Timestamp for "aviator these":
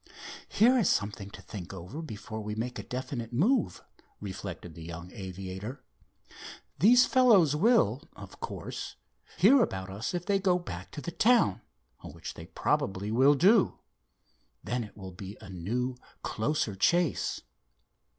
5.11-7.05